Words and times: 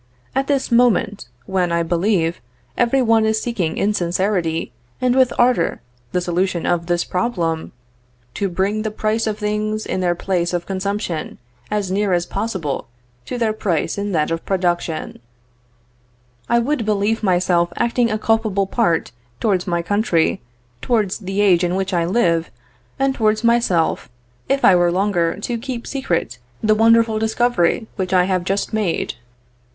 at 0.33 0.47
this 0.47 0.71
moment 0.71 1.27
when, 1.45 1.71
I 1.71 1.83
believe, 1.83 2.41
every 2.75 3.03
one 3.03 3.23
is 3.23 3.39
seeking 3.39 3.77
in 3.77 3.93
sincerity 3.93 4.71
and 4.99 5.13
with 5.15 5.31
ardor 5.37 5.79
the 6.11 6.21
solution 6.21 6.65
of 6.65 6.87
this 6.87 7.03
problem 7.03 7.71
"To 8.33 8.49
bring 8.49 8.81
the 8.81 8.89
price 8.89 9.27
of 9.27 9.37
things 9.37 9.85
in 9.85 9.99
their 9.99 10.15
place 10.15 10.53
of 10.53 10.65
consumption, 10.65 11.37
as 11.69 11.91
near 11.91 12.13
as 12.13 12.25
possible 12.25 12.87
to 13.27 13.37
their 13.37 13.53
price 13.53 13.95
in 13.95 14.11
that 14.13 14.31
of 14.31 14.43
production" 14.43 15.19
I 16.49 16.57
would 16.57 16.83
believe 16.83 17.21
myself 17.21 17.71
acting 17.75 18.09
a 18.09 18.17
culpable 18.17 18.65
part 18.65 19.11
towards 19.39 19.67
my 19.67 19.83
country, 19.83 20.41
towards 20.81 21.19
the 21.19 21.41
age 21.41 21.63
in 21.63 21.75
which 21.75 21.93
I 21.93 22.05
live, 22.05 22.49
and 22.97 23.13
towards 23.13 23.43
myself, 23.43 24.09
if 24.49 24.65
I 24.65 24.75
were 24.75 24.91
longer 24.91 25.39
to 25.41 25.59
keep 25.59 25.85
secret 25.85 26.39
the 26.59 26.73
wonderful 26.73 27.19
discovery 27.19 27.85
which 27.97 28.13
I 28.13 28.23
have 28.23 28.43
just 28.43 28.73
made. 28.73 29.13